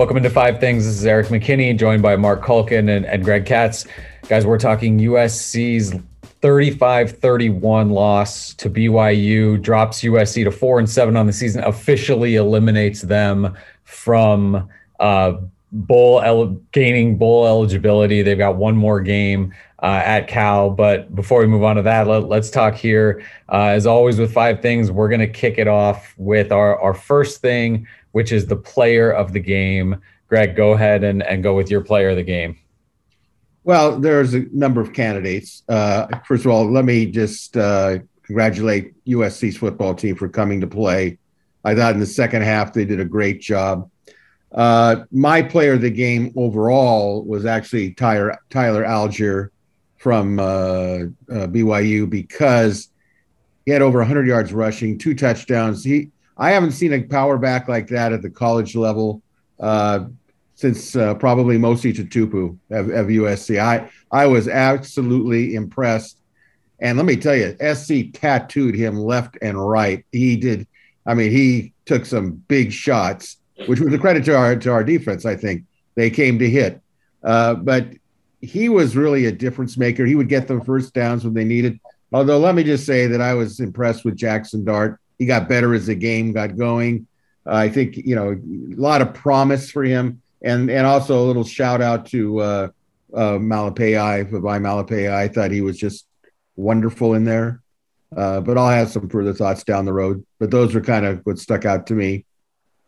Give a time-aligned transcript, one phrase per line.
[0.00, 0.86] Welcome into Five Things.
[0.86, 3.86] This is Erik McKinney, joined by Marc Kulkin and, and Greg Katz.
[4.28, 5.92] Guys, we're talking USC's
[6.22, 12.36] 35 31 loss to BYU, drops USC to four and seven on the season, officially
[12.36, 15.34] eliminates them from uh,
[15.70, 18.22] bowl el- gaining bowl eligibility.
[18.22, 20.70] They've got one more game uh, at Cal.
[20.70, 23.22] But before we move on to that, let, us talk here.
[23.50, 26.94] Uh, as always, with five things, we're going to kick it off with our, our
[26.94, 30.00] first thing, which is the player of the game.
[30.28, 32.58] Greg, go ahead and, and go with your player of the game.
[33.64, 35.62] Well, there's a number of candidates.
[35.68, 40.66] Uh, first of all, let me just uh, congratulate USC's football team for coming to
[40.66, 41.18] play.
[41.64, 43.90] I thought in the second half they did a great job.
[44.52, 49.50] Uh, my player of the game overall was actually Tyler, Tyler Allgeier
[49.98, 52.88] from uh, uh, BYU because
[53.66, 55.84] he had over 100 yards rushing, two touchdowns.
[55.84, 56.10] He
[56.40, 59.22] I haven't seen a power back like that at the college level
[59.60, 60.06] uh,
[60.54, 63.60] since uh, probably Mosi Tatupu of, of USC.
[63.60, 66.16] I I was absolutely impressed.
[66.80, 70.04] And let me tell you, SC tattooed him left and right.
[70.12, 70.66] He did.
[71.04, 74.82] I mean, he took some big shots, which was a credit to our to our
[74.82, 75.26] defense.
[75.26, 76.80] I think they came to hit.
[77.22, 77.88] Uh, but
[78.40, 80.06] he was really a difference maker.
[80.06, 81.78] He would get them first downs when they needed.
[82.12, 84.99] Although, let me just say that I was impressed with Jackson Dart.
[85.20, 87.06] He got better as the game got going.
[87.46, 91.26] Uh, I think you know a lot of promise for him, and and also a
[91.26, 92.68] little shout out to uh,
[93.14, 95.12] uh, Malepeai, Vavae Malepeai.
[95.12, 96.06] I thought he was just
[96.56, 97.62] wonderful in there.
[98.16, 100.24] Uh, but I'll have some further thoughts down the road.
[100.38, 102.24] But those are kind of what stuck out to me.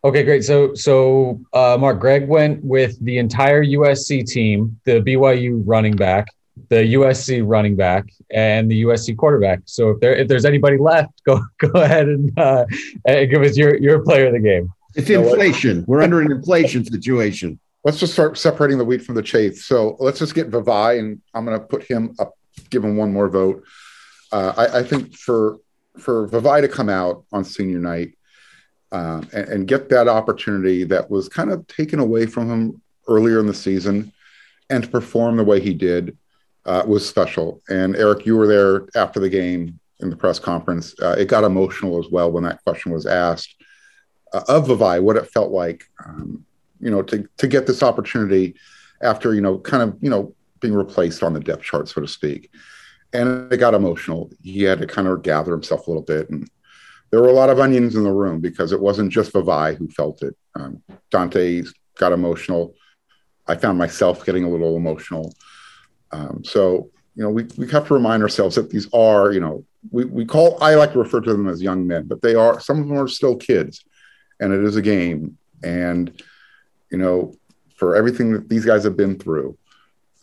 [0.03, 0.43] Okay, great.
[0.43, 6.27] So, so uh, Marc Greg went with the entire USC team, the BYU running back,
[6.69, 9.61] the USC running back, and the USC quarterback.
[9.65, 12.65] So, if there if there's anybody left, go go ahead and, uh,
[13.05, 14.71] and give us your your player of the game.
[14.95, 15.83] It's inflation.
[15.87, 17.59] We're under an inflation situation.
[17.83, 19.55] Let's just start separating the wheat from the chaff.
[19.55, 22.37] So let's just get Vavae, and I'm going to put him up,
[22.69, 23.63] give him one more vote.
[24.31, 25.59] Uh, I, I think for
[25.97, 28.13] for Vavae to come out on senior night
[28.91, 33.39] um, and, and, get that opportunity that was kind of taken away from him earlier
[33.39, 34.11] in the season
[34.69, 36.17] and to perform the way he did
[36.65, 37.61] uh, was special.
[37.69, 40.95] And Erik, you were there after the game in the press conference.
[41.01, 43.55] Uh, it got emotional as well when that question was asked
[44.33, 46.45] uh, of Vavae, what it felt like, um,
[46.79, 48.55] you know, to, to get this opportunity
[49.01, 52.07] after, you know, kind of, you know, being replaced on the depth chart, so to
[52.07, 52.49] speak.
[53.11, 54.31] And it got emotional.
[54.41, 56.49] He had to kind of gather himself a little bit and
[57.13, 59.87] there were a lot of onions in the room because it wasn't just Vavae who
[59.87, 60.35] felt it.
[60.55, 60.81] Um,
[61.11, 62.73] Donte got emotional.
[63.45, 65.31] I found myself getting a little emotional.
[66.13, 69.65] Um, so, you know, we, we have to remind ourselves that these are, you know,
[69.91, 72.59] we, we call, I like to refer to them as young men, but they are,
[72.59, 73.83] some of them are still kids
[74.39, 75.37] and it is a game.
[75.63, 76.21] And,
[76.91, 77.35] you know,
[77.75, 79.57] for everything that these guys have been through,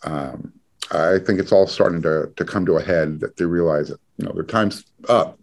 [0.03, 0.53] um,
[0.91, 3.99] I think it's all starting to, to come to a head that they realize that,
[4.17, 5.39] you know, their time's up.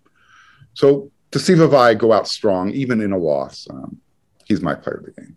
[0.74, 3.98] So to see Vavae go out strong, even in a loss, um,
[4.44, 5.36] he's my player of the game.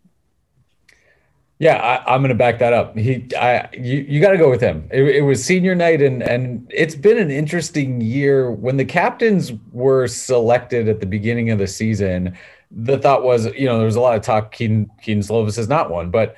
[1.62, 2.98] Yeah, I, am going to back that up.
[2.98, 4.90] He, I, you, you got to go with him.
[4.90, 8.50] It, it, was senior night, and and it's been an interesting year.
[8.52, 12.36] When the captains were selected at the beginning of the season,
[12.72, 14.52] the thought was, you know, there was a lot of talk.
[14.52, 16.36] Kedon, Kedon Slovis is not one, but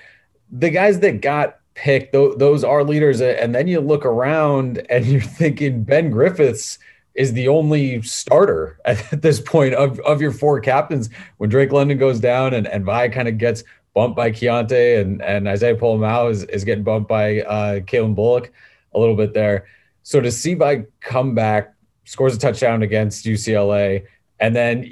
[0.52, 3.22] the guys that got picked, those, those are leaders.
[3.22, 6.80] And then you look around, and you're thinking Ben Griffiths
[7.16, 11.10] is the only starter at this point of, of your four captains.
[11.38, 15.22] When Drake London goes down and, and Vi kind of gets bumped by Keaontay and,
[15.22, 18.52] and Isaiah Pola-Mao is, is getting bumped by uh, Calen Bullock
[18.94, 19.68] a little bit there.
[20.04, 21.74] So to see Vi come back,
[22.06, 24.06] scores a touchdown against UCLA,
[24.40, 24.92] and then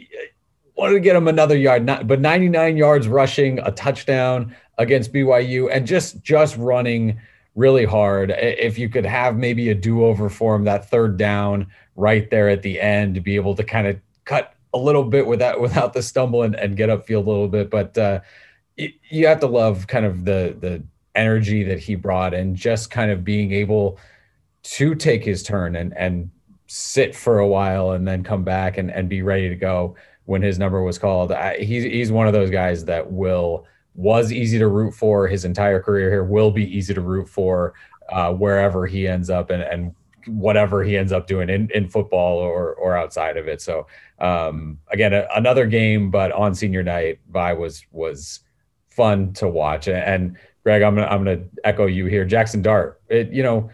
[0.75, 5.69] wanted to get him another yard, not, but 99 yards rushing, a touchdown against BYU,
[5.72, 7.19] and just just running
[7.56, 8.31] really hard.
[8.31, 12.50] If you could have maybe a do over for him, that third down right there
[12.50, 15.94] at the end to be able to kind of cut a little bit without without
[15.94, 17.69] the stumble and, and get upfield a little bit.
[17.69, 18.21] But uh,
[18.77, 20.83] you, have to love kind of the the
[21.15, 24.00] energy that he brought and just kind of being able
[24.63, 26.29] to take his turn and and
[26.68, 29.95] sit for a while and then come back and, and be ready to go
[30.25, 31.31] when his number was called.
[31.31, 35.44] I, he's he's one of those guys that will was easy to root for his
[35.44, 37.74] entire career here will be easy to root for
[38.09, 39.94] uh, wherever he ends up and, and
[40.27, 43.62] whatever he ends up doing in, in football or or outside of it.
[43.62, 43.88] So
[44.19, 48.41] um, again, a, another game, but on senior night, Vi was was
[48.91, 49.88] fun to watch.
[49.88, 52.23] And Greg, I'm gonna I'm gonna echo you here.
[52.25, 53.69] Jackson Dart, it, you know,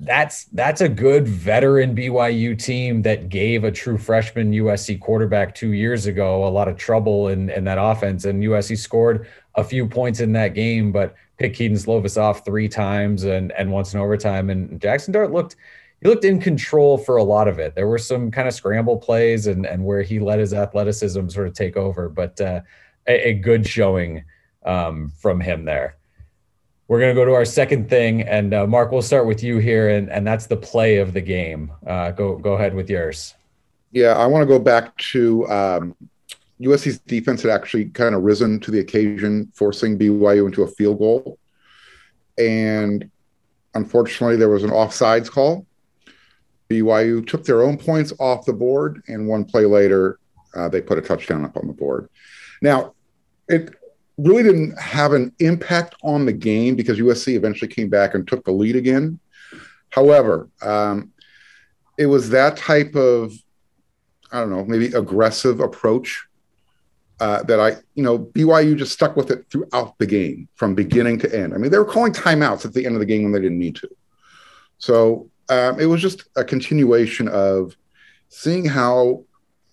[0.00, 5.72] that's that's a good veteran BYU team that gave a true freshman USC quarterback two
[5.72, 8.24] years ago a lot of trouble in, in that offense.
[8.24, 12.68] And USC scored a few points in that game, but picked Kedon Slovis off three
[12.68, 14.50] times and, and once in overtime.
[14.50, 15.56] And Jackson Dart looked
[16.02, 17.74] he looked in control for a lot of it.
[17.74, 21.46] There were some kind of scramble plays and and where he let his athleticism sort
[21.46, 22.62] of take over, but uh,
[23.06, 24.24] a, a, good showing
[24.64, 25.96] um, from him there.
[26.88, 29.58] We're going to go to our second thing, and uh, Marc, we'll start with you
[29.58, 31.70] here, and, and that's the play of the game.
[31.86, 33.34] Uh, go go ahead with yours.
[33.92, 35.96] Yeah, I want to go back to um,
[36.60, 40.98] USC's defense had actually kind of risen to the occasion, forcing BYU into a field
[40.98, 41.38] goal,
[42.38, 43.08] and
[43.74, 45.66] unfortunately, there was an offsides call.
[46.68, 50.18] BYU took their own points off the board, and one play later,
[50.54, 52.08] uh, they put a touchdown up on the board.
[52.60, 52.94] Now,
[53.48, 53.74] it
[54.18, 58.44] really didn't have an impact on the game because USC eventually came back and took
[58.44, 59.18] the lead again.
[59.90, 61.12] However, um,
[61.98, 63.32] it was that type of,
[64.30, 66.26] I don't know, maybe aggressive approach
[67.18, 71.18] uh, that I, you know, BYU just stuck with it throughout the game from beginning
[71.20, 71.52] to end.
[71.52, 73.58] I mean, they were calling timeouts at the end of the game when they didn't
[73.58, 73.88] need to.
[74.78, 77.76] So um, it was just a continuation of
[78.28, 79.24] seeing how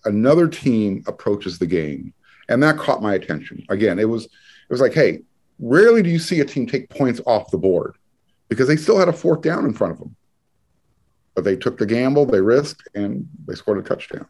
[0.04, 2.12] another team approaches the game
[2.48, 3.64] and that caught my attention.
[3.68, 5.20] Again, it was it was like, hey,
[5.58, 7.96] rarely do you see a team take points off the board
[8.48, 10.16] because they still had a fourth down in front of them,
[11.34, 14.26] but they took the gamble, they risked, and they scored a touchdown.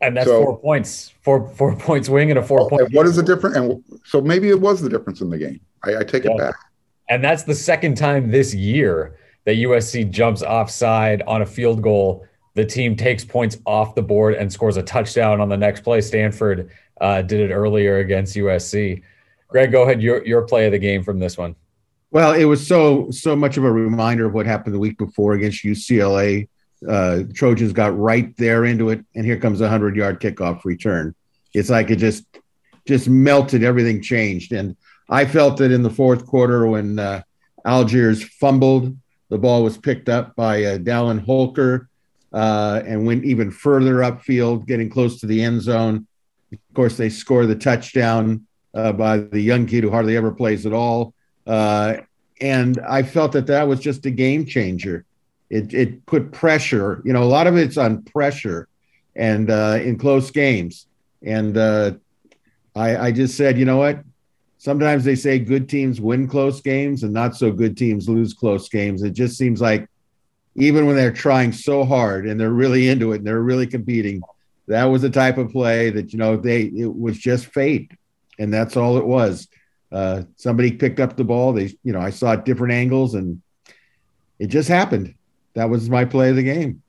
[0.00, 2.92] And that's so, four points, four four points wing and a four oh, point.
[2.92, 3.56] What is the difference?
[3.56, 5.60] And so maybe it was the difference in the game.
[5.84, 6.32] I, I take yeah.
[6.32, 6.54] it back.
[7.10, 12.26] And that's the second time this year that USC jumps offside on a field goal.
[12.58, 16.00] The team takes points off the board and scores a touchdown on the next play.
[16.00, 19.00] Stanford uh, did it earlier against USC.
[19.46, 20.02] Greg, go ahead.
[20.02, 21.54] Your your play of the game from this one.
[22.10, 25.34] Well, it was so so much of a reminder of what happened the week before
[25.34, 26.48] against UCLA.
[26.88, 31.14] Uh, Trojans got right there into it, and here comes a hundred yard kickoff return.
[31.54, 32.24] It's like it just
[32.88, 33.62] just melted.
[33.62, 34.76] Everything changed, and
[35.08, 37.22] I felt that in the fourth quarter when uh,
[37.64, 38.96] Allgeier fumbled,
[39.28, 41.88] the ball was picked up by uh, Dallin Holker
[42.32, 46.06] uh, and went even further upfield, getting close to the end zone.
[46.52, 50.66] Of course, they score the touchdown uh, by the young kid who hardly ever plays
[50.66, 51.14] at all.
[51.46, 51.98] Uh,
[52.40, 55.04] and I felt that that was just a game changer.
[55.50, 58.68] It, it put pressure, you know, a lot of it's on pressure
[59.16, 60.86] and uh, in close games.
[61.22, 61.92] And uh,
[62.76, 64.04] I, I just said, you know what?
[64.58, 68.68] Sometimes they say good teams win close games and not so good teams lose close
[68.68, 69.02] games.
[69.02, 69.88] It just seems like
[70.58, 74.20] even when they're trying so hard and they're really into it and they're really competing,
[74.66, 77.90] that was the type of play that you know they it was just fate,
[78.38, 79.48] and that's all it was.
[79.90, 81.52] Uh, somebody picked up the ball.
[81.52, 83.40] They, you know, I saw it different angles, and
[84.38, 85.14] it just happened.
[85.54, 86.82] That was my play of the game.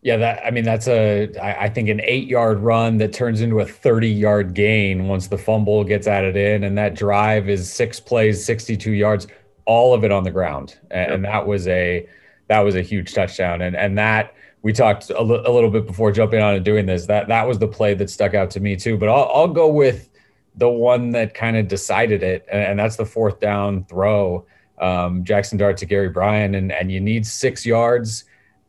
[0.00, 3.40] Yeah, that I mean that's a I, I think an eight yard run that turns
[3.40, 7.72] into a 30 yard gain once the fumble gets added in, and that drive is
[7.72, 9.28] six plays, 62 yards,
[9.66, 12.08] all of it on the ground, and, and that was a
[12.52, 15.86] that was a huge touchdown, and and that we talked a, l- a little bit
[15.86, 17.06] before jumping on and doing this.
[17.06, 18.98] That that was the play that stuck out to me too.
[18.98, 20.10] But I'll, I'll go with
[20.56, 24.44] the one that kind of decided it, and, and, that's the fourth down throw.
[24.78, 28.24] Um, Jackson Dart to Gary Bryant, and and you need six yards,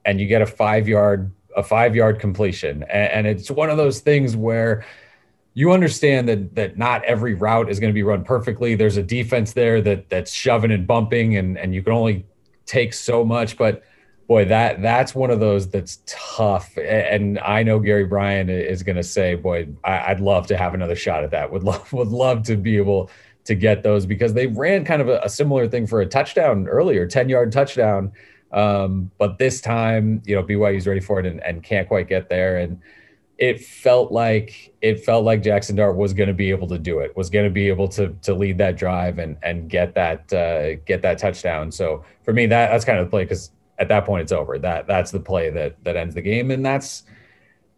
[0.06, 3.76] and you get a five yard a five yard completion, and, and it's one of
[3.76, 4.86] those things where
[5.56, 8.76] you understand that that not every route is going to be run perfectly.
[8.76, 12.26] There's a defense there that that's shoving and bumping, and and you can only
[12.74, 13.84] take so much, but
[14.28, 16.76] boy, that that's one of those that's tough.
[16.78, 20.74] And I know Gary Bryant is going to say, boy, I, would love to have
[20.74, 21.52] another shot at that.
[21.52, 23.10] Would love would love to be able
[23.46, 26.68] to get those because they ran kind of a, a similar thing for a touchdown
[26.68, 28.12] earlier, ten yard touchdown.
[28.52, 32.30] Um, but this time, you know, BYU's ready for it and, and can't quite get
[32.30, 32.58] there.
[32.58, 32.80] And
[33.38, 37.00] it felt like it felt like Jackson Dart was going to be able to do
[37.00, 40.32] it, was going to be able to to lead that drive and and get that
[40.34, 41.72] uh, get that touchdown.
[41.72, 44.60] So for me, that that's kind of the play because at that point it's over.
[44.60, 47.04] That that's the play that that ends the game, and that's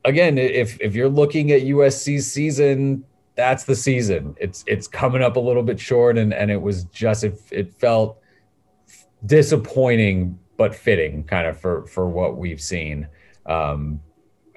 [0.04, 4.36] again if if you're looking at USC's season, that's the season.
[4.40, 7.74] It's it's coming up a little bit short, and and it was just it it
[7.74, 8.20] felt
[9.26, 13.08] disappointing but fitting kind of for for what we've seen
[13.46, 14.00] um,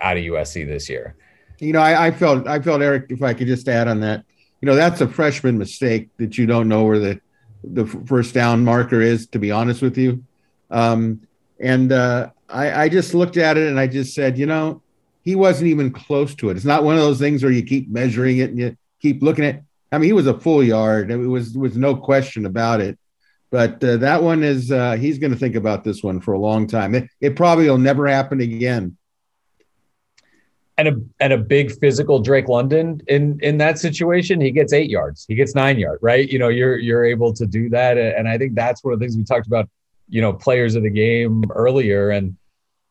[0.00, 1.14] out of USC this year.
[1.58, 3.06] You know, I, I felt I felt Erik.
[3.10, 4.24] If I could just add on that,
[4.60, 7.20] you know, that's a freshman mistake that you don't know where the
[7.64, 9.26] the first down marker is.
[9.28, 10.24] To be honest with you,
[10.70, 11.20] um,
[11.58, 14.82] and uh, I, I just looked at it and I just said, you know,
[15.24, 16.56] he wasn't even close to it.
[16.56, 19.44] It's not one of those things where you keep measuring it and you keep looking
[19.44, 19.62] at.
[19.90, 21.10] I mean, he was a full yard.
[21.10, 22.98] It was was no question about it.
[23.50, 26.38] But uh, that one is uh, he's going to think about this one for a
[26.38, 26.94] long time.
[26.94, 28.97] It, it probably will never happen again.
[30.78, 34.88] And a and a big physical Drake London in in that situation, he gets eight
[34.88, 36.28] yards, he gets nine yards, right?
[36.28, 39.04] You know, you're you're able to do that, and I think that's one of the
[39.04, 39.68] things we talked about.
[40.08, 42.36] You know, players of the game earlier, and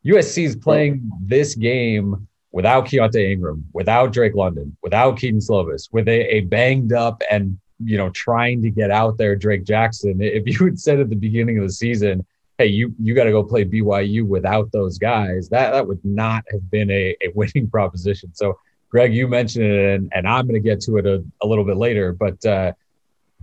[0.05, 6.07] USC is playing this game without Keaontay Ingram, without Drake London, without Kedon Slovis, with
[6.07, 10.21] a, a banged up and you know trying to get out there Drake Jackson.
[10.21, 12.25] If you had said at the beginning of the season,
[12.57, 16.43] hey, you you got to go play BYU without those guys, that that would not
[16.51, 18.33] have been a, a winning proposition.
[18.33, 18.59] So,
[18.89, 21.65] Greg, you mentioned it, and, and I'm going to get to it a, a little
[21.65, 22.73] bit later, but uh,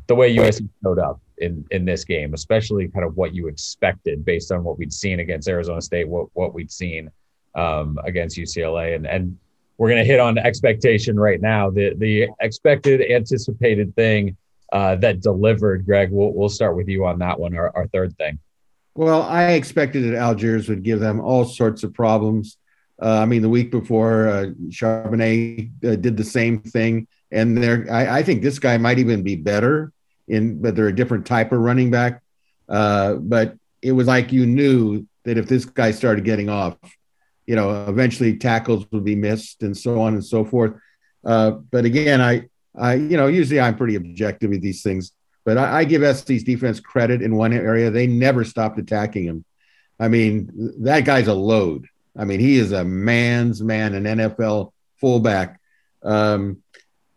[0.07, 4.25] the way USC showed up in in this game, especially kind of what you expected
[4.25, 7.11] based on what we'd seen against Arizona State, what what we'd seen
[7.55, 9.39] um, against UCLA, and and
[9.79, 11.71] we're going to hit on expectation right now.
[11.71, 14.37] The the expected, anticipated thing
[14.73, 15.87] uh, that delivered.
[15.87, 17.57] Greg, we'll we'll start with you on that one.
[17.57, 18.39] Our, our third thing.
[18.95, 22.57] Well, I expected that Allgeier would give them all sorts of problems.
[23.03, 27.87] Uh, I mean, the week before, uh, Charbonnet uh, did the same thing, and there,
[27.91, 29.93] I, I, think this guy might even be better
[30.29, 32.23] in, but they're a different type of running back.
[32.69, 36.77] Uh, but it was like you knew that if this guy started getting off,
[37.47, 40.75] you know, eventually tackles would be missed and so on and so forth.
[41.25, 45.13] Uh, but again, I, I, you know, usually I'm pretty objective with these things,
[45.45, 47.91] but I, I give SC's defense credit in one area.
[47.91, 49.45] They never stopped attacking him.
[49.99, 50.51] I mean,
[50.83, 51.87] that guy's a load.
[52.17, 55.61] I mean, he is a man's man, an NFL fullback.
[56.03, 56.63] Um,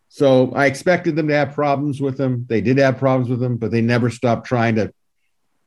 [0.10, 2.46] so I expected them to have problems with him.
[2.50, 4.94] They did have problems with him, but they never stopped trying to.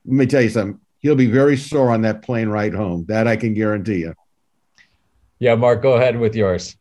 [0.05, 0.81] Let me tell you something.
[0.99, 3.07] He'll be very sore on that plane ride home.
[3.09, 4.15] That I can guarantee you.
[5.39, 6.77] Yeah, Marc, go ahead with yours.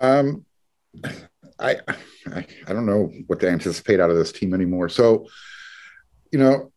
[0.00, 0.44] Um,
[1.60, 1.76] I,
[2.32, 4.88] I, I don't know what to anticipate out of this team anymore.
[4.88, 5.26] So,
[6.30, 6.72] you know,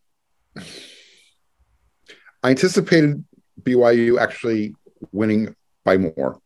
[2.44, 3.24] I anticipated
[3.62, 4.76] BYU actually
[5.12, 6.40] winning by more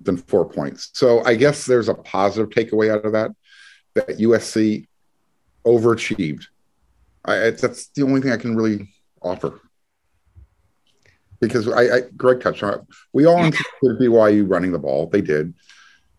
[0.00, 0.90] than four points.
[0.92, 3.30] So I guess there's a positive takeaway out of that
[3.94, 4.86] that USC
[5.64, 6.44] overachieved.
[7.24, 8.88] I, that's the only thing I can really
[9.20, 9.60] offer
[11.40, 12.80] because I, I Greg touched on it.
[13.12, 15.08] We all anticipated BYU running the ball.
[15.08, 15.54] They did.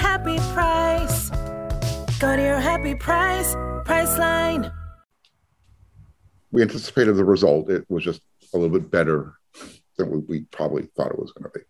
[0.00, 1.30] happy price.
[2.18, 3.54] Go to your happy price,
[3.84, 4.72] Priceline
[6.52, 7.70] we anticipated the result.
[7.70, 8.22] It was just
[8.54, 9.34] a little bit better
[9.96, 11.64] than we, we probably thought it was going to be.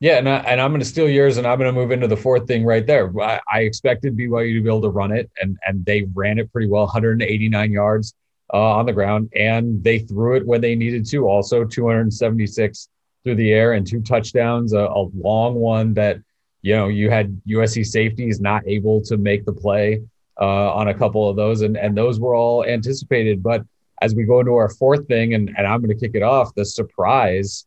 [0.00, 2.08] Yeah, and, I, and I'm going to steal yours, and I'm going to move into
[2.08, 3.12] the fourth thing right there.
[3.20, 6.52] I, I, expected BYU to be able to run it, and and they ran it
[6.52, 8.12] pretty well, 189 yards
[8.52, 11.28] uh, on the ground, and they threw it when they needed to.
[11.28, 12.88] Also, 276
[13.22, 16.18] through the air and two touchdowns, a, a long one that
[16.62, 20.00] you know you had USC safeties not able to make the play
[20.40, 23.64] uh, on a couple of those, and and those were all anticipated, but
[24.02, 26.52] as we go into our fourth thing, and, and I'm going to kick it off,
[26.56, 27.66] the surprise,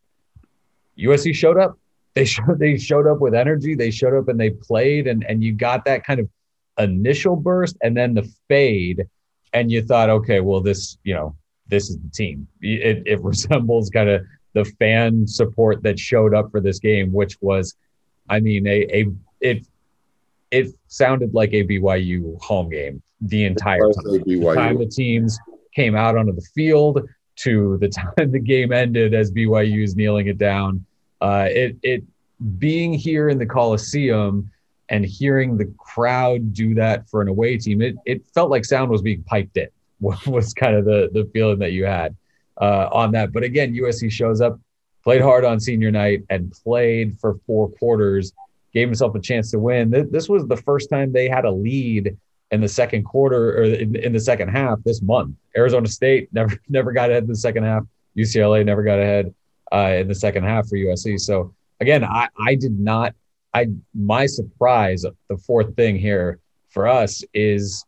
[0.98, 1.78] USC showed up.
[2.14, 3.74] They showed they showed up with energy.
[3.74, 6.28] They showed up and they played, and and you got that kind of
[6.78, 9.06] initial burst, and then the fade,
[9.52, 11.34] and you thought, okay, well, this you know
[11.68, 12.46] this is the team.
[12.60, 14.22] It, it resembles kind of
[14.52, 17.76] the fan support that showed up for this game, which was,
[18.28, 19.06] I mean, a a
[19.40, 19.66] it
[20.50, 24.22] it sounded like a BYU home game the entire time.
[24.24, 25.38] The time the teams
[25.74, 30.26] came out onto the field to the time the game ended as BYU is kneeling
[30.26, 30.84] it down.
[31.20, 32.02] Uh, it it
[32.58, 34.50] being here in the Coliseum
[34.88, 38.90] and hearing the crowd do that for an away team, it it felt like sound
[38.90, 39.68] was being piped in.
[40.26, 42.14] Was kind of the the feeling that you had
[42.60, 43.32] uh, on that.
[43.32, 44.60] But again, USC shows up,
[45.06, 48.32] played hard on senior night, and played for four quarters.
[48.74, 49.88] Gave himself a chance to win.
[50.10, 52.16] This was the first time they had a lead
[52.50, 55.36] in the second quarter or in, in the second half this month.
[55.56, 57.84] Arizona State never never got ahead in the second half.
[58.18, 59.32] UCLA never got ahead
[59.72, 61.20] uh, in the second half for USC.
[61.20, 63.14] So again, I I did not.
[63.54, 65.04] I my surprise.
[65.28, 67.84] The fourth thing here for us is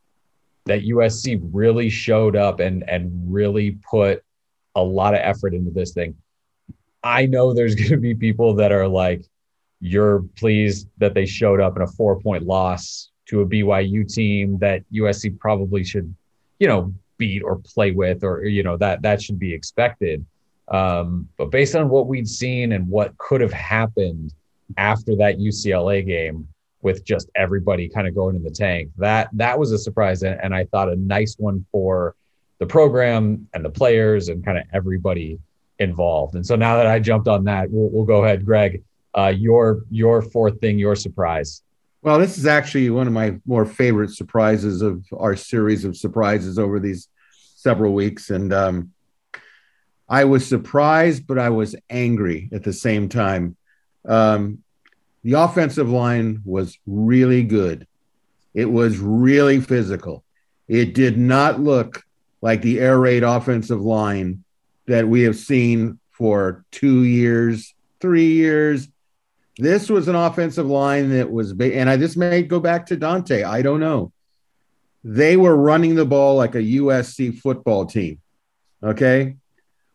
[0.66, 4.22] that USC really showed up and and really put
[4.76, 6.14] a lot of effort into this thing.
[7.02, 9.24] I know there's going to be people that are like,
[9.80, 14.58] you're pleased that they showed up in a four point loss to a BYU team
[14.58, 16.12] that USC probably should,
[16.58, 20.24] you know, beat or play with, or you know that that should be expected.
[20.68, 24.34] Um, but based on what we'd seen and what could have happened
[24.76, 26.48] after that UCLA game,
[26.82, 30.40] with just everybody kind of going in the tank, that that was a surprise, and,
[30.40, 32.14] and I thought a nice one for
[32.58, 35.38] the program and the players and kind of everybody
[35.78, 36.34] involved.
[36.34, 38.82] And so now that I jumped on that, we'll, we'll go ahead, Greg.
[39.16, 41.62] Uh, your your fourth thing, your surprise.
[42.02, 46.58] Well, this is actually one of my more favorite surprises of our series of surprises
[46.58, 47.08] over these
[47.56, 48.92] several weeks, and um,
[50.08, 53.56] I was surprised, but I was angry at the same time.
[54.06, 54.62] Um,
[55.24, 57.86] the offensive line was really good.
[58.54, 60.22] It was really physical.
[60.68, 62.04] It did not look
[62.40, 64.44] like the air raid offensive line
[64.88, 68.88] that we have seen for two years, three years.
[69.58, 73.44] This was an offensive line that was, and I this may go back to Donte.
[73.44, 74.12] I don't know.
[75.04, 78.20] They were running the ball like a USC football team.
[78.82, 79.36] Okay.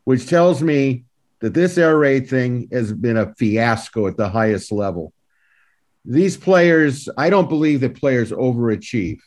[0.05, 1.05] Which tells me
[1.39, 5.11] that this air raid thing has been a fiasco at the highest level.
[6.05, 9.19] These players, I don't believe that players overachieve.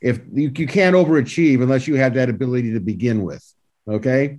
[0.00, 3.44] If you, you can't overachieve unless you have that ability to begin with.
[3.86, 4.38] Okay.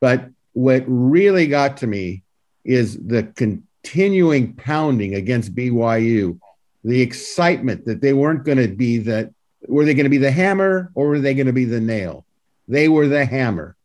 [0.00, 2.22] But what really got to me
[2.64, 6.38] is the continuing pounding against BYU,
[6.84, 9.32] the excitement that they weren't going to be that.
[9.68, 12.24] Were they going to be the hammer or were they going to be the nail?
[12.66, 13.76] They were the hammer.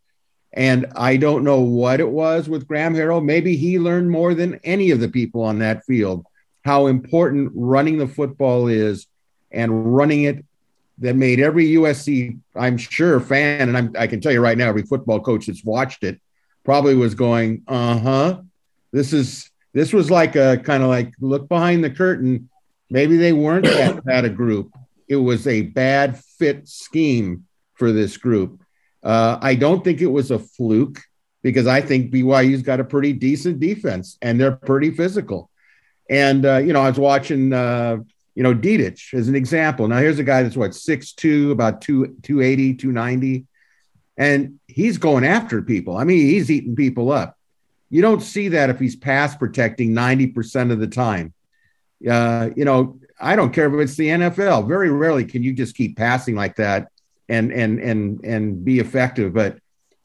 [0.53, 3.23] And I don't know what it was with Graham Harrell.
[3.23, 6.25] Maybe he learned more than any of the people on that field
[6.65, 9.05] how important running the football is
[9.51, 10.43] and running it
[10.99, 14.69] that made every USC, I'm sure, fan, and I'm, I can tell you right now,
[14.69, 16.19] every football coach that's watched it
[16.63, 18.41] probably was going, uh huh.
[18.91, 22.49] This is this was like a kind of like look behind the curtain.
[22.89, 24.73] Maybe they weren't that bad a group.
[25.07, 28.61] It was a bad fit scheme for this group.
[29.03, 31.01] Uh, I don't think it was a fluke
[31.43, 35.51] because I think BYU's got a pretty decent defense and they're pretty physical.
[36.09, 37.97] And uh, you know, I was watching uh,
[38.35, 39.87] you know, Dedich as an example.
[39.87, 43.45] Now here's a guy that's what 6'2, about 2 280, 290.
[44.17, 45.97] And he's going after people.
[45.97, 47.37] I mean, he's eating people up.
[47.89, 51.33] You don't see that if he's pass protecting 90% of the time.
[52.09, 54.67] Uh, you know, I don't care if it's the NFL.
[54.67, 56.89] Very rarely can you just keep passing like that
[57.29, 59.33] and and and and be effective.
[59.33, 59.57] But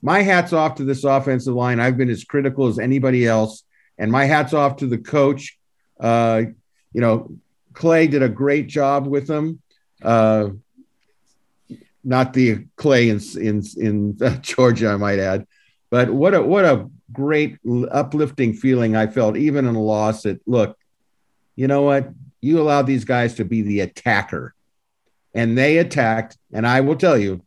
[0.02, 1.80] my hats off to this offensive line.
[1.80, 3.64] I've been as critical as anybody else,
[3.98, 5.58] and my hats off to the coach.
[5.98, 6.42] Uh,
[6.92, 7.36] you know,
[7.72, 9.61] Clay did a great job with them.
[10.02, 10.50] Uh,
[12.02, 15.46] not the Clay in in in Georgia, I might add,
[15.90, 17.59] but what a what a great
[17.90, 20.22] uplifting feeling I felt even in a loss.
[20.22, 20.78] That look,
[21.56, 22.09] you know what,
[22.40, 24.54] you allowed these guys to be the attacker,
[25.35, 26.38] and they attacked.
[26.52, 27.42] And I will tell you,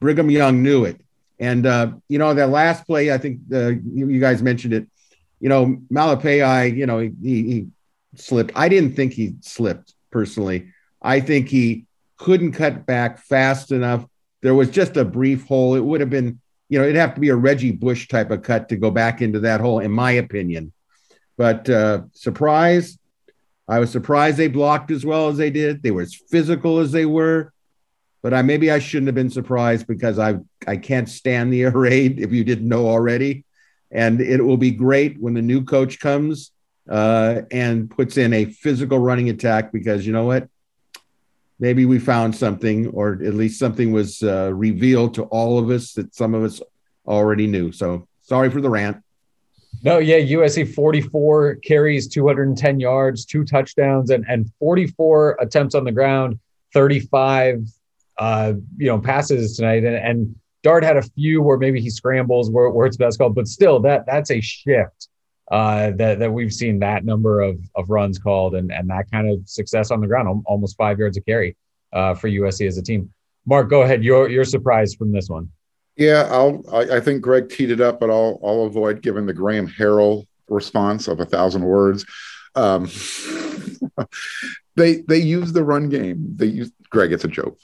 [0.00, 1.00] Brigham Young knew it.
[1.40, 4.86] And uh, you know that last play, I think uh, you, you, guys mentioned it.
[5.40, 7.66] You know, Malepeai, you know, he, he
[8.18, 8.52] slipped.
[8.54, 10.72] I didn't think he slipped personally.
[11.02, 14.06] I think he couldn't cut back fast enough.
[14.42, 15.74] There was just a brief hole.
[15.74, 18.42] It would have been, you know, it'd have to be a Reggie Bush type of
[18.42, 20.72] cut to go back into that hole, in my opinion.
[21.36, 22.98] But uh, surprise,
[23.66, 25.82] I was surprised they blocked as well as they did.
[25.82, 27.52] They were as physical as they were.
[28.22, 31.70] But I maybe I shouldn't have been surprised because I I can't stand the air
[31.70, 33.44] raid if you didn't know already.
[33.90, 36.50] And it will be great when the new coach comes
[36.88, 40.48] uh, and puts in a physical running attack because you know what?
[41.58, 45.92] Maybe we found something, or at least something was uh, revealed to all of us
[45.92, 46.60] that some of us
[47.06, 47.70] already knew.
[47.72, 48.98] So sorry for the rant.
[49.82, 55.92] No, yeah, USC 44 carries, 210 yards, two touchdowns, and, and 44 attempts on the
[55.92, 56.38] ground,
[56.72, 57.66] 35
[58.18, 59.84] uh, you know, passes tonight.
[59.84, 63.34] And, and Dart had a few where maybe he scrambles where, where it's best called,
[63.34, 65.08] but still that that's a shift
[65.50, 69.28] uh, that, that we've seen that number of, of runs called and, and that kind
[69.28, 71.56] of success on the ground, almost five yards a carry
[71.92, 73.12] uh, for USC as a team.
[73.46, 74.02] Marc, go ahead.
[74.02, 75.50] You're, you're surprised from this one.
[75.96, 79.34] Yeah, I'll, I, I think Greg teed it up, but I'll, I'll avoid giving the
[79.34, 82.04] Graham Harrell response of a thousand words.
[82.54, 82.88] Um,
[84.76, 86.34] they they use the run game.
[86.36, 87.12] They use Greg.
[87.12, 87.58] It's a joke.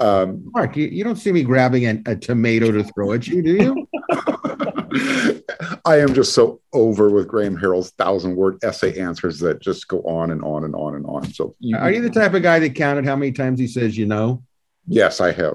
[0.00, 3.42] Um, Marc, you, you don't see me grabbing a, a tomato to throw at you,
[3.42, 3.88] do you?
[5.84, 10.00] I am just so over with Graham Harrell's thousand word essay answers that just go
[10.02, 11.32] on and on and on and on.
[11.32, 13.96] So, you, are you the type of guy that counted how many times he says
[13.96, 14.42] you know?
[14.86, 15.54] Yes, I have.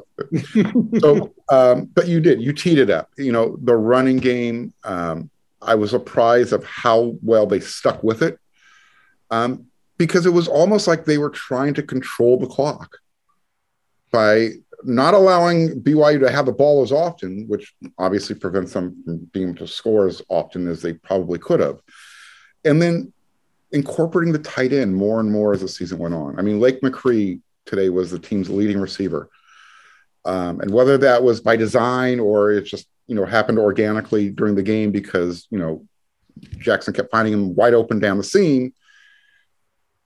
[1.00, 2.42] so, um, but you did.
[2.42, 3.10] You teed it up.
[3.18, 4.74] You know, the running game.
[4.84, 5.30] Um,
[5.62, 8.40] I was surprised of how well they stuck with it,
[9.30, 12.98] um, because it was almost like they were trying to control the clock
[14.12, 14.52] by
[14.84, 19.50] not allowing BYU to have the ball as often, which obviously prevents them from being
[19.50, 21.80] able to score as often as they probably could have.
[22.66, 23.14] And then
[23.72, 26.40] incorporating the tight end more and more as the season went on.
[26.40, 29.30] I mean, Lake McRee today was the team's leading receiver.
[30.26, 34.56] Um, and whether that was by design or it just, you know, happened organically during
[34.56, 35.86] the game because, you know,
[36.58, 38.74] Jackson kept finding him wide open down the seam.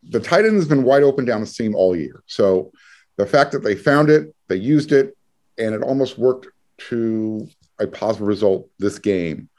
[0.03, 2.23] The tight end has been wide open down the seam all year.
[2.27, 2.71] So
[3.17, 5.15] the fact that they found it, they used it,
[5.57, 6.47] and it almost worked
[6.89, 7.47] to
[7.79, 9.49] a positive result this game.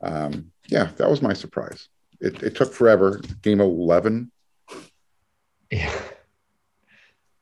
[0.00, 1.88] Um, yeah, that was my surprise.
[2.20, 3.20] It, it took forever.
[3.42, 4.30] Game 11.
[5.70, 5.92] Yeah.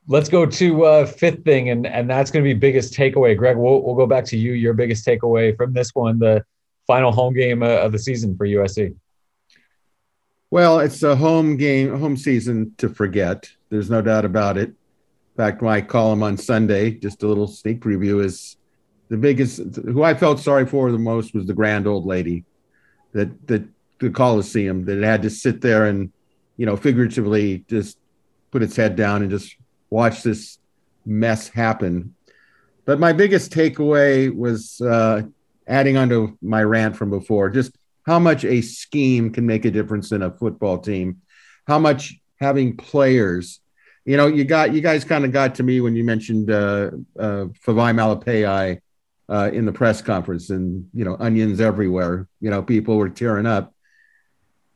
[0.07, 3.35] Let's go to uh, fifth thing, and and that's going to be biggest takeaway.
[3.35, 4.53] Greg, we'll we'll go back to you.
[4.53, 6.45] Your biggest takeaway from this one, the
[6.85, 8.95] final home game uh, of the season for USC.
[10.51, 13.49] Well, it's a home game, home season to forget.
[13.69, 14.73] There's no doubt about it.
[15.35, 18.55] In fact, my column on Sunday, just a little sneak preview, is
[19.09, 19.59] the biggest.
[19.83, 22.45] Who I felt sorry for the most was the grand old lady,
[23.11, 23.63] that that
[23.99, 26.13] the Coliseum that had to sit there and,
[26.55, 27.97] you know, figuratively just
[28.51, 29.57] put its head down and just
[29.89, 30.57] watch this
[31.05, 32.15] mess happen.
[32.85, 35.23] But my biggest takeaway was uh,
[35.67, 40.13] adding onto my rant from before, just how much a scheme can make a difference
[40.13, 41.21] in a football team,
[41.67, 43.59] how much having players.
[44.05, 46.91] You know, you got you guys kind of got to me when you mentioned uh,
[47.17, 48.79] uh, Vavae Malepeai
[49.27, 52.27] uh, in the press conference, and you know, onions everywhere.
[52.39, 53.73] You know, people were tearing up.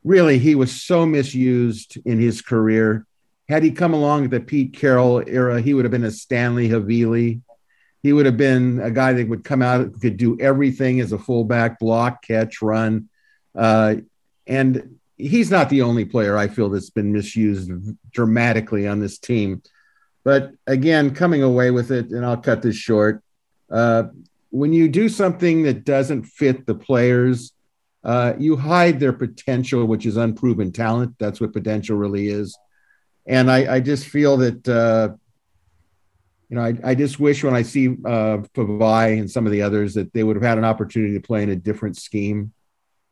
[0.04, 3.06] Really, he was so misused in his career.
[3.48, 6.70] Had he come along at the Pete Carroll era, he would have been a Stanley
[6.70, 7.42] Havili
[8.02, 11.20] he would have been a guy that would come out, could do everything as a
[11.20, 13.10] fullback, block, catch, run.
[13.54, 13.96] Uh,
[14.48, 17.72] and he's not the only player I feel that's been misused
[18.12, 19.62] dramatically on this team.
[20.24, 23.22] But again, coming away with it, and I'll cut this short.
[23.70, 24.04] Uh,
[24.50, 27.52] when you do something that doesn't fit the players,
[28.04, 31.16] uh, you hide their potential, which is unproven talent.
[31.20, 32.58] That's what potential really is.
[33.28, 35.16] And I, I just feel that uh,
[36.50, 39.62] you know, I, I just wish when I see uh, Vavae and some of the
[39.62, 42.54] others that they would have had an opportunity to play in a different scheme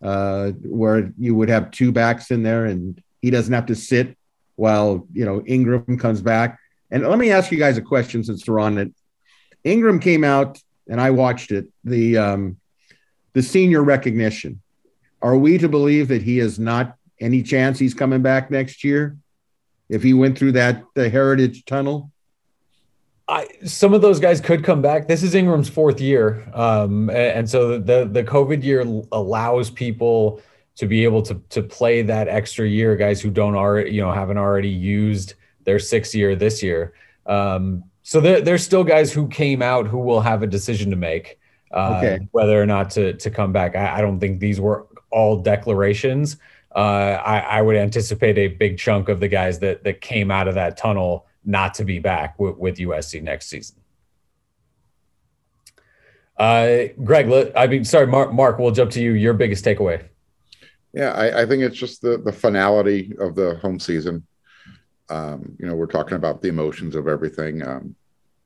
[0.01, 4.17] uh, where you would have two backs in there and he doesn't have to sit
[4.55, 6.59] while, you know, Ingram comes back.
[6.91, 8.93] And let me ask you guys a question since we're on it.
[9.63, 12.57] Ingram came out and I watched it, the, um,
[13.33, 14.61] the senior recognition.
[15.21, 19.17] Are we to believe that he has not any chance he's coming back next year
[19.89, 22.11] if he went through that the heritage tunnel?
[23.29, 25.07] I, some of those guys could come back.
[25.07, 30.41] This is Ingram's fourth year, um, and, and, so the the COVID year allows people
[30.75, 32.95] to be able to to play that extra year.
[32.95, 35.33] Guys who don't already, you know, haven't already used
[35.65, 36.93] their sixth year this year.
[37.25, 40.95] Um, so there, there's still guys who came out who will have a decision to
[40.95, 41.37] make
[41.71, 42.27] uh, okay.
[42.31, 43.75] whether or not to to come back.
[43.75, 46.37] I, I, don't think these were all declarations.
[46.73, 50.47] Uh, I, I would anticipate a big chunk of the guys that that came out
[50.47, 53.77] of that tunnel not to be back with, with USC next season.
[56.37, 59.13] Uh, Greg, let, I mean, sorry, Marc, Marc, we'll jump to you.
[59.13, 60.03] Your biggest takeaway.
[60.93, 64.27] Yeah, I, I think it's just the, the finality of the home season.
[65.09, 67.65] Um, you know, we're talking about the emotions of everything.
[67.65, 67.95] Um,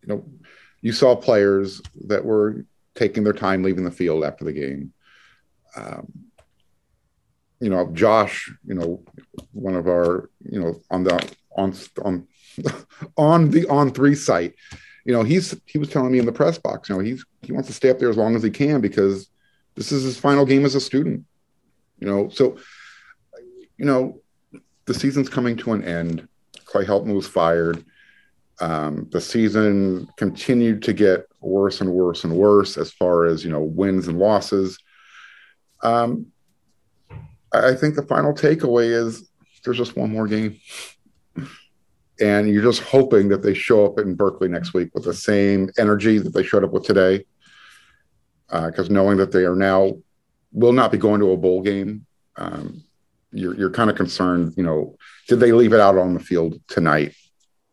[0.03, 0.25] you know,
[0.81, 4.93] you saw players that were taking their time leaving the field after the game.
[5.75, 6.11] Um,
[7.59, 9.03] you know, Josh, you know,
[9.53, 12.27] one of our, you know, on the on on
[13.17, 14.55] on the On3 site.
[15.05, 17.51] You know, he's he was telling me in the press box, you know, he's he
[17.51, 19.29] wants to stay up there as long as he can because
[19.75, 21.25] this is his final game as a student.
[21.99, 22.57] You know, so
[23.77, 24.21] you know,
[24.85, 26.27] the season's coming to an end.
[26.65, 27.83] Clay Helton was fired.
[28.59, 33.49] Um, the season continued to get worse and worse and worse as far as you
[33.49, 34.77] know wins and losses.
[35.83, 36.27] Um,
[37.51, 39.29] I think the final takeaway is
[39.63, 40.59] there's just one more game
[42.21, 45.69] and you're just hoping that they show up in Berkeley next week with the same
[45.77, 47.25] energy that they showed up with today.
[48.47, 49.93] Because uh, knowing that they are now
[50.51, 52.05] will not be going to a bowl game,
[52.35, 52.83] um,
[53.31, 54.53] you're you're kind of concerned.
[54.57, 57.15] You know, did they leave it out on the field tonight?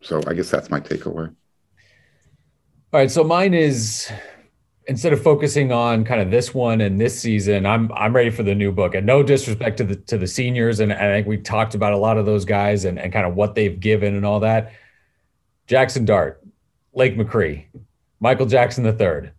[0.02, 1.34] So I guess that's my takeaway.
[2.90, 4.11] All right, so mine is
[4.88, 8.42] instead of focusing on kind of this one and this season, I'm I'm ready for
[8.42, 8.94] the new book.
[8.94, 11.96] And no disrespect to the to the seniors, and, I think we talked about a
[11.96, 14.72] lot of those guys and, and kind of what they've given and all that.
[15.66, 16.42] Jackson Dart,
[16.94, 17.66] Lake McRee,
[18.20, 19.31] Michael Jackson III,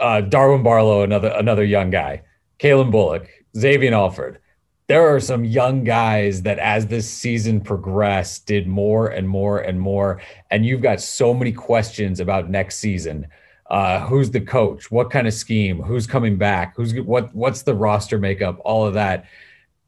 [0.00, 2.22] uh, Darwin Barlow, another another young guy,
[2.60, 4.38] Calen Bullock, Xavier Alford.
[4.86, 9.80] there are some young guys that as this season progressed did more and more and
[9.80, 13.26] more and you've got so many questions about next season
[13.68, 14.90] uh, who's the coach?
[14.90, 15.80] What kind of scheme?
[15.80, 16.76] Who's coming back?
[16.76, 18.60] Who's what what's the roster makeup?
[18.64, 19.26] All of that.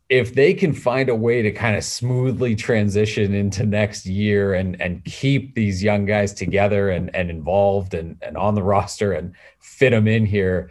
[0.08, 4.80] If they can find a way to kind of smoothly transition into next year and
[4.80, 9.34] and keep these young guys together and and involved and and on the roster and
[9.58, 10.70] fit them in here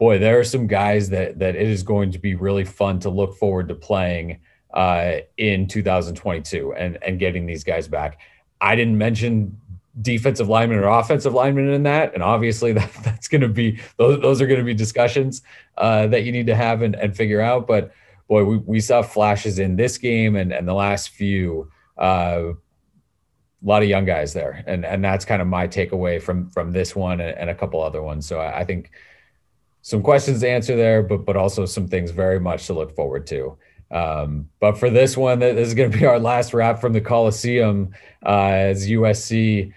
[0.00, 3.10] boy, there are some guys that that it is going to be really fun to
[3.10, 4.40] look forward to playing
[4.74, 8.18] uh, in 2022 and and getting these guys back.
[8.60, 9.60] I didn't mention
[10.00, 14.20] defensive lineman or offensive lineman in that, and obviously that that's going to be those
[14.20, 15.42] those are going to be discussions
[15.78, 17.66] uh, that you need to have and, and figure out.
[17.66, 17.92] But
[18.28, 21.70] boy, we, we saw flashes in this game and and the last few.
[21.98, 22.54] Uh,
[23.62, 26.72] a lot of young guys there, and and that's kind of my takeaway from from
[26.72, 28.26] this one and, and a couple other ones.
[28.26, 28.90] So I, I think
[29.82, 33.26] some questions to answer there, but but also some things very much to look forward
[33.26, 33.58] to.
[33.90, 37.00] Um, but for this one, this is going to be our last wrap from the
[37.00, 37.92] Coliseum
[38.24, 39.72] uh, as USC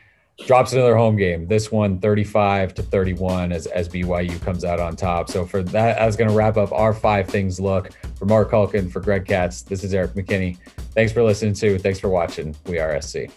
[0.46, 1.48] drops another home game.
[1.48, 5.30] This one, 35 to 31, as, as BYU comes out on top.
[5.30, 7.92] So for that, that's going to wrap up our five things look.
[8.16, 10.58] For Marc Kulkin, for Greg Katz, this is Erik McKinney.
[10.94, 11.78] Thanks for listening to.
[11.78, 12.56] Thanks for watching.
[12.66, 13.30] We are SC.